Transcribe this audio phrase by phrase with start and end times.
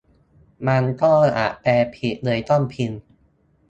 [0.67, 2.99] มันก็อาจแปลผิด เลยต้องพิมพ์